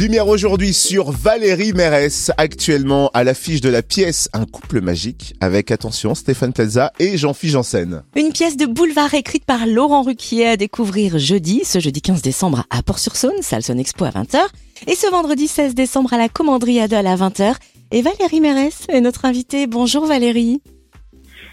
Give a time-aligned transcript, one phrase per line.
[0.00, 5.70] Lumière aujourd'hui sur Valérie Mérès, actuellement à l'affiche de la pièce Un couple magique, avec
[5.70, 8.02] attention Stéphane Plaza et Jean-Philippe Janssen.
[8.16, 12.64] Une pièce de boulevard écrite par Laurent Ruquier à découvrir jeudi, ce jeudi 15 décembre
[12.70, 14.38] à Port-sur-Saône, salle Expo à 20h,
[14.86, 17.56] et ce vendredi 16 décembre à la Commanderie Adol à 20h.
[17.90, 19.66] Et Valérie Mérès est notre invitée.
[19.66, 20.62] Bonjour Valérie.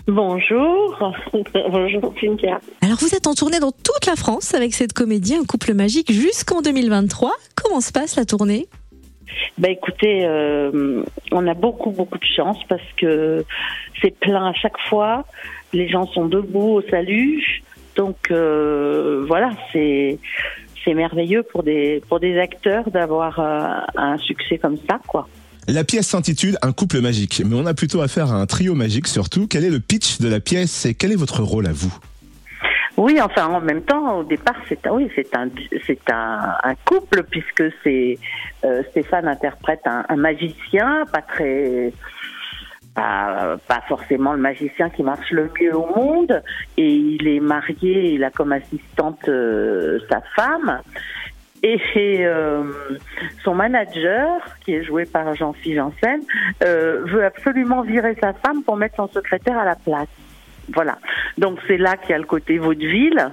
[0.07, 1.13] Bonjour,
[1.69, 2.61] bonjour Cynthia.
[2.81, 6.13] Alors vous êtes en tournée dans toute la France avec cette comédie Un couple magique
[6.13, 7.33] jusqu'en 2023.
[7.61, 8.67] Comment se passe la tournée?
[9.57, 13.43] Bah écoutez, euh, on a beaucoup beaucoup de chance parce que
[14.01, 15.25] c'est plein à chaque fois.
[15.73, 17.63] Les gens sont debout au salut,
[17.97, 20.19] donc euh, voilà, c'est
[20.85, 25.27] c'est merveilleux pour des pour des acteurs d'avoir euh, un succès comme ça, quoi.
[25.69, 29.05] La pièce s'intitule Un couple magique, mais on a plutôt affaire à un trio magique
[29.05, 29.47] surtout.
[29.47, 31.93] Quel est le pitch de la pièce et quel est votre rôle à vous?
[32.95, 35.49] Oui, enfin en même temps, au départ, c'est un
[36.09, 41.91] un, couple puisque euh, Stéphane interprète un, magicien, pas très
[42.95, 46.41] pas, pas forcément le magicien qui marche le mieux au monde,
[46.77, 50.81] et il est marié, il a comme assistante euh, sa femme.
[51.63, 51.79] Et
[52.25, 52.63] euh,
[53.43, 56.21] son manager, qui est joué par Jean-Philippe Janssen,
[56.63, 60.07] euh, veut absolument virer sa femme pour mettre son secrétaire à la place.
[60.73, 60.99] Voilà.
[61.37, 63.31] Donc c'est là qu'il y a le côté vaudeville.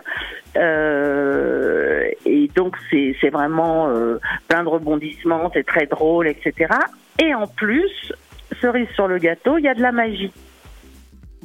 [0.56, 6.72] Euh, et donc c'est vraiment euh, plein de rebondissements, c'est très drôle, etc.
[7.20, 8.12] Et en plus,
[8.60, 10.32] cerise sur le gâteau, il y a de la magie.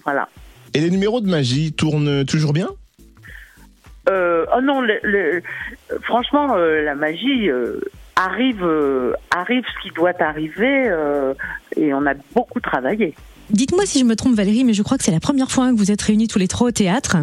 [0.03, 0.29] Voilà.
[0.73, 2.69] Et les numéros de magie tournent toujours bien?
[4.09, 5.41] Euh, oh non, le, le,
[6.01, 7.79] franchement, euh, la magie euh,
[8.15, 8.65] arrive,
[9.31, 10.91] arrive ce qui doit arriver,
[11.75, 13.15] et on a beaucoup travaillé.
[13.49, 15.77] Dites-moi si je me trompe, Valérie, mais je crois que c'est la première fois que
[15.77, 17.17] vous êtes réunis tous les trois au théâtre.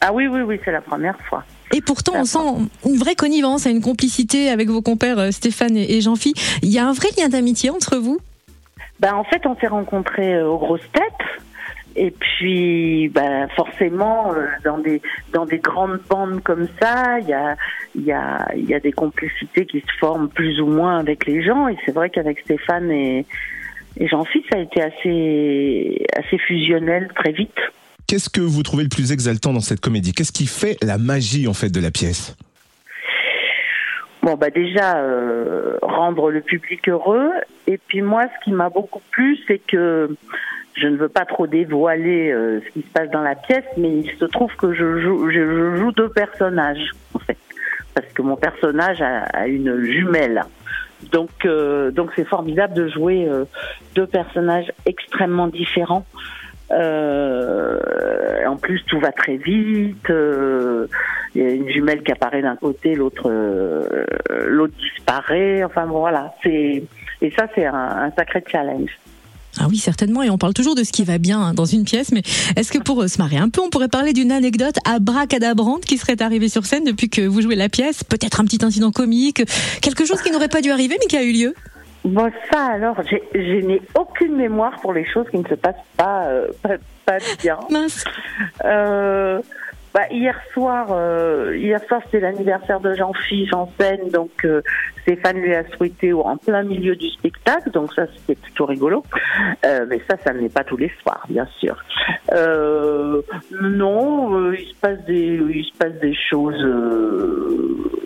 [0.00, 1.44] Ah oui, oui, oui, c'est la première fois.
[1.74, 6.34] Et pourtant, on sent une vraie connivence, une complicité avec vos compères Stéphane et Jean-Phi.
[6.62, 8.18] Il y a un vrai lien d'amitié entre vous?
[9.00, 11.47] Ben, En fait, on s'est rencontrés aux grosses têtes.
[12.00, 15.02] Et puis, ben, forcément, euh, dans des
[15.32, 17.56] dans des grandes bandes comme ça, il y a
[17.96, 21.26] il y a il y a des complicités qui se forment plus ou moins avec
[21.26, 21.66] les gens.
[21.66, 23.26] Et c'est vrai qu'avec Stéphane et,
[23.96, 27.58] et Jean-Philippe, ça a été assez assez fusionnel très vite.
[28.06, 30.12] Qu'est-ce que vous trouvez le plus exaltant dans cette comédie?
[30.12, 32.36] Qu'est-ce qui fait la magie en fait de la pièce?
[34.22, 37.30] Bon, bah déjà euh, rendre le public heureux.
[37.66, 40.14] Et puis moi, ce qui m'a beaucoup plu, c'est que
[40.80, 43.88] je ne veux pas trop dévoiler euh, ce qui se passe dans la pièce, mais
[43.88, 47.38] il se trouve que je joue, deux personnages, en fait,
[47.94, 50.42] parce que mon personnage a, une jumelle.
[51.12, 53.44] Donc, euh, donc c'est formidable de jouer euh,
[53.94, 56.04] deux personnages extrêmement différents.
[56.70, 60.06] En plus, tout va très vite.
[60.08, 63.30] Il y a une jumelle qui apparaît d'un côté, l'autre,
[64.46, 65.64] l'autre disparaît.
[65.64, 66.34] Enfin bon, voilà.
[66.44, 66.84] Et
[67.36, 68.90] ça, c'est un sacré challenge.
[69.60, 70.22] Ah oui, certainement.
[70.22, 72.12] Et on parle toujours de ce qui va bien dans une pièce.
[72.12, 72.22] Mais
[72.56, 76.20] est-ce que pour se marier un peu, on pourrait parler d'une anecdote abracadabrante qui serait
[76.22, 78.04] arrivée sur scène depuis que vous jouez la pièce?
[78.04, 79.42] Peut-être un petit incident comique,
[79.80, 81.54] quelque chose qui n'aurait pas dû arriver mais qui a eu lieu?
[82.04, 82.96] Bon, ça alors,
[83.34, 87.18] je n'ai aucune mémoire pour les choses qui ne se passent pas, euh, pas, pas,
[87.42, 87.58] bien.
[87.70, 88.04] Mince.
[88.64, 89.40] Euh,
[89.94, 94.60] bah, hier soir, euh, hier soir c'était l'anniversaire de Jean-Philippe Janssen, donc euh,
[95.02, 99.02] Stéphane lui a souhaité en plein milieu du spectacle, donc ça c'était plutôt rigolo.
[99.64, 101.76] Euh, mais ça, ça n'est pas tous les soirs, bien sûr.
[102.32, 106.66] Euh, non, il se passe des, il se passe des choses.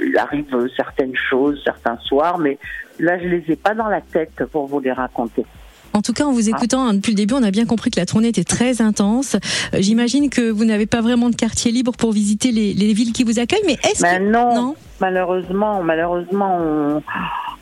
[0.01, 2.59] il arrive certaines choses certains soirs, mais
[2.99, 5.45] là je les ai pas dans la tête pour vous les raconter.
[5.93, 8.01] En tout cas, en vous écoutant hein, depuis le début, on a bien compris que
[8.01, 9.37] la tournée était très intense.
[9.75, 13.13] Euh, J'imagine que vous n'avez pas vraiment de quartier libre pour visiter les, les villes
[13.13, 17.03] qui vous accueillent, mais est-ce ben que non, non, malheureusement, malheureusement, on,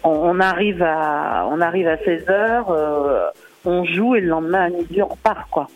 [0.04, 3.26] on, arrive à on arrive à 16 heures, euh,
[3.64, 5.68] on joue et le lendemain à midi on repart quoi.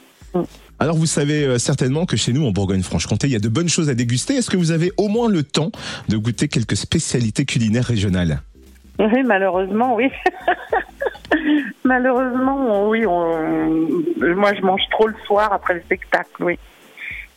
[0.81, 3.89] Alors vous savez certainement que chez nous en Bourgogne-Franche-Comté, il y a de bonnes choses
[3.89, 4.35] à déguster.
[4.35, 5.71] Est-ce que vous avez au moins le temps
[6.09, 8.41] de goûter quelques spécialités culinaires régionales?
[8.99, 10.09] Oui, malheureusement, oui.
[11.85, 13.07] Malheureusement, oui.
[13.07, 13.69] On...
[14.19, 16.59] Moi, je mange trop le soir après le spectacle, oui.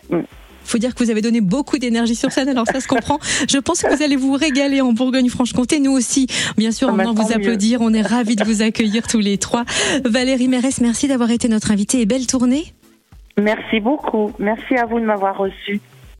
[0.09, 0.21] Mm.
[0.63, 3.19] faut dire que vous avez donné beaucoup d'énergie sur scène, alors ça se comprend.
[3.49, 6.27] Je pense que vous allez vous régaler en Bourgogne-Franche-Comté, nous aussi.
[6.57, 9.65] Bien sûr, on va vous applaudir, on est ravis de vous accueillir tous les trois.
[10.05, 12.73] Valérie Mérès, merci d'avoir été notre invitée et belle tournée.
[13.37, 14.33] Merci beaucoup.
[14.39, 15.79] Merci à vous de m'avoir reçue.